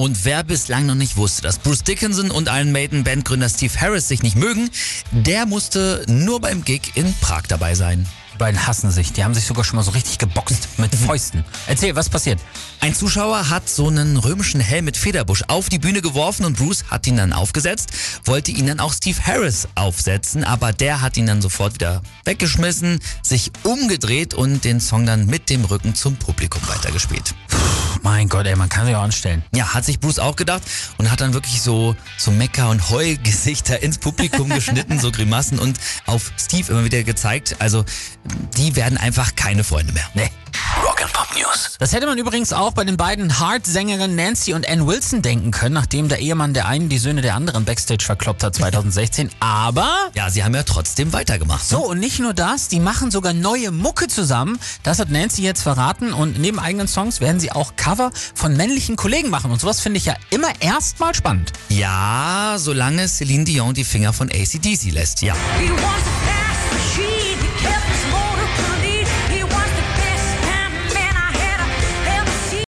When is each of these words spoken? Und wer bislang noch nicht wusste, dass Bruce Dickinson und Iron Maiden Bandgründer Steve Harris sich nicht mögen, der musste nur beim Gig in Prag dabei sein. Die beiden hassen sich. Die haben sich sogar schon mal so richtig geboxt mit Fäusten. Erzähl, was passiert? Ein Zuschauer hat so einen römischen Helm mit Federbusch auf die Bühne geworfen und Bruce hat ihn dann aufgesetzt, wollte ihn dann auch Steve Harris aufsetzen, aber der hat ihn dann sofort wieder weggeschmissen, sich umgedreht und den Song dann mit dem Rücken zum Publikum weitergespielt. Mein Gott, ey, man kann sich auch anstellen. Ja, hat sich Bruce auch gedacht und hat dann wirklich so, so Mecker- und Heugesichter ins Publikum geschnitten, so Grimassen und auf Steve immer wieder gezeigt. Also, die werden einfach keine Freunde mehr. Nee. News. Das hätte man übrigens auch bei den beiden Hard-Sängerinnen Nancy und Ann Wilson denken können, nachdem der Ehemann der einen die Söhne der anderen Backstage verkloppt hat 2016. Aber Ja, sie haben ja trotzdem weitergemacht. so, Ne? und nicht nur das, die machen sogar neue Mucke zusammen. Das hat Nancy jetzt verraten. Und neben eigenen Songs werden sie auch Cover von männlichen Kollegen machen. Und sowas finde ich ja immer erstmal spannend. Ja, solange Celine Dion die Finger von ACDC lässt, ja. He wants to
Und 0.00 0.24
wer 0.24 0.44
bislang 0.44 0.86
noch 0.86 0.94
nicht 0.94 1.18
wusste, 1.18 1.42
dass 1.42 1.58
Bruce 1.58 1.84
Dickinson 1.84 2.30
und 2.30 2.48
Iron 2.48 2.72
Maiden 2.72 3.04
Bandgründer 3.04 3.50
Steve 3.50 3.78
Harris 3.78 4.08
sich 4.08 4.22
nicht 4.22 4.34
mögen, 4.34 4.70
der 5.10 5.44
musste 5.44 6.06
nur 6.08 6.40
beim 6.40 6.64
Gig 6.64 6.92
in 6.94 7.12
Prag 7.20 7.42
dabei 7.48 7.74
sein. 7.74 8.08
Die 8.32 8.38
beiden 8.38 8.66
hassen 8.66 8.90
sich. 8.90 9.12
Die 9.12 9.22
haben 9.22 9.34
sich 9.34 9.44
sogar 9.44 9.62
schon 9.62 9.76
mal 9.76 9.82
so 9.82 9.90
richtig 9.90 10.16
geboxt 10.16 10.78
mit 10.78 10.94
Fäusten. 11.06 11.44
Erzähl, 11.66 11.96
was 11.96 12.08
passiert? 12.08 12.40
Ein 12.80 12.94
Zuschauer 12.94 13.50
hat 13.50 13.68
so 13.68 13.88
einen 13.88 14.16
römischen 14.16 14.62
Helm 14.62 14.86
mit 14.86 14.96
Federbusch 14.96 15.44
auf 15.48 15.68
die 15.68 15.78
Bühne 15.78 16.00
geworfen 16.00 16.46
und 16.46 16.56
Bruce 16.56 16.84
hat 16.88 17.06
ihn 17.06 17.18
dann 17.18 17.34
aufgesetzt, 17.34 17.90
wollte 18.24 18.52
ihn 18.52 18.68
dann 18.68 18.80
auch 18.80 18.94
Steve 18.94 19.18
Harris 19.26 19.68
aufsetzen, 19.74 20.44
aber 20.44 20.72
der 20.72 21.02
hat 21.02 21.18
ihn 21.18 21.26
dann 21.26 21.42
sofort 21.42 21.74
wieder 21.74 22.00
weggeschmissen, 22.24 23.00
sich 23.22 23.52
umgedreht 23.64 24.32
und 24.32 24.64
den 24.64 24.80
Song 24.80 25.04
dann 25.04 25.26
mit 25.26 25.50
dem 25.50 25.66
Rücken 25.66 25.94
zum 25.94 26.16
Publikum 26.16 26.66
weitergespielt. 26.68 27.34
Mein 28.02 28.28
Gott, 28.28 28.46
ey, 28.46 28.56
man 28.56 28.68
kann 28.68 28.86
sich 28.86 28.94
auch 28.94 29.02
anstellen. 29.02 29.42
Ja, 29.54 29.74
hat 29.74 29.84
sich 29.84 30.00
Bruce 30.00 30.18
auch 30.18 30.36
gedacht 30.36 30.62
und 30.98 31.10
hat 31.10 31.20
dann 31.20 31.34
wirklich 31.34 31.60
so, 31.60 31.96
so 32.16 32.30
Mecker- 32.30 32.70
und 32.70 32.90
Heugesichter 32.90 33.82
ins 33.82 33.98
Publikum 33.98 34.48
geschnitten, 34.54 34.98
so 34.98 35.10
Grimassen 35.10 35.58
und 35.58 35.78
auf 36.06 36.32
Steve 36.38 36.72
immer 36.72 36.84
wieder 36.84 37.02
gezeigt. 37.02 37.56
Also, 37.58 37.84
die 38.56 38.76
werden 38.76 38.96
einfach 38.98 39.34
keine 39.36 39.64
Freunde 39.64 39.92
mehr. 39.92 40.08
Nee. 40.14 40.30
News. 41.64 41.76
Das 41.78 41.92
hätte 41.92 42.06
man 42.06 42.18
übrigens 42.18 42.52
auch 42.52 42.72
bei 42.72 42.84
den 42.84 42.96
beiden 42.96 43.38
Hard-Sängerinnen 43.38 44.16
Nancy 44.16 44.54
und 44.54 44.68
Ann 44.68 44.86
Wilson 44.86 45.22
denken 45.22 45.50
können, 45.50 45.74
nachdem 45.74 46.08
der 46.08 46.18
Ehemann 46.18 46.54
der 46.54 46.66
einen 46.66 46.88
die 46.88 46.98
Söhne 46.98 47.22
der 47.22 47.34
anderen 47.34 47.64
Backstage 47.64 48.04
verkloppt 48.04 48.42
hat 48.44 48.54
2016. 48.54 49.30
Aber 49.40 49.88
Ja, 50.14 50.30
sie 50.30 50.44
haben 50.44 50.54
ja 50.54 50.62
trotzdem 50.62 51.12
weitergemacht. 51.12 51.64
so, 51.66 51.78
Ne? 51.78 51.84
und 51.86 51.98
nicht 52.00 52.18
nur 52.20 52.34
das, 52.34 52.68
die 52.68 52.80
machen 52.80 53.10
sogar 53.10 53.32
neue 53.32 53.70
Mucke 53.70 54.08
zusammen. 54.08 54.58
Das 54.82 54.98
hat 54.98 55.10
Nancy 55.10 55.42
jetzt 55.42 55.62
verraten. 55.62 56.12
Und 56.12 56.38
neben 56.38 56.58
eigenen 56.58 56.88
Songs 56.88 57.20
werden 57.20 57.40
sie 57.40 57.52
auch 57.52 57.76
Cover 57.76 58.10
von 58.34 58.56
männlichen 58.56 58.96
Kollegen 58.96 59.30
machen. 59.30 59.50
Und 59.50 59.60
sowas 59.60 59.80
finde 59.80 59.98
ich 59.98 60.06
ja 60.06 60.14
immer 60.30 60.48
erstmal 60.60 61.14
spannend. 61.14 61.52
Ja, 61.68 62.56
solange 62.58 63.08
Celine 63.08 63.44
Dion 63.44 63.74
die 63.74 63.84
Finger 63.84 64.12
von 64.12 64.28
ACDC 64.30 64.90
lässt, 64.92 65.22
ja. 65.22 65.34
He 65.58 65.68
wants 65.70 65.80
to 65.82 66.39